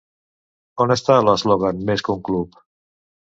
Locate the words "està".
0.95-1.17